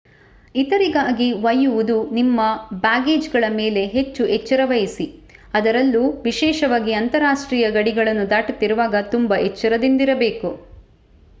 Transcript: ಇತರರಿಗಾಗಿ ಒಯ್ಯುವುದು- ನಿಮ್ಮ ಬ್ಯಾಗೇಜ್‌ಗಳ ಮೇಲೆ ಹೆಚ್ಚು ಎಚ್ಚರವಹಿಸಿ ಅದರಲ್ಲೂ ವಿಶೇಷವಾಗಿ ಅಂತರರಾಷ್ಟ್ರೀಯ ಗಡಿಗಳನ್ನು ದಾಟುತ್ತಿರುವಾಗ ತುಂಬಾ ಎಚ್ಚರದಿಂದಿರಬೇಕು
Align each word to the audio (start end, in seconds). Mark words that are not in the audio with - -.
ಇತರರಿಗಾಗಿ 0.55 1.27
ಒಯ್ಯುವುದು- 1.41 1.97
ನಿಮ್ಮ 2.17 2.39
ಬ್ಯಾಗೇಜ್‌ಗಳ 2.79 3.43
ಮೇಲೆ 3.51 3.81
ಹೆಚ್ಚು 3.87 4.23
ಎಚ್ಚರವಹಿಸಿ 4.27 5.05
ಅದರಲ್ಲೂ 5.53 6.01
ವಿಶೇಷವಾಗಿ 6.23 6.93
ಅಂತರರಾಷ್ಟ್ರೀಯ 6.93 7.67
ಗಡಿಗಳನ್ನು 7.71 8.25
ದಾಟುತ್ತಿರುವಾಗ 8.29 9.03
ತುಂಬಾ 9.11 9.37
ಎಚ್ಚರದಿಂದಿರಬೇಕು 9.43 10.51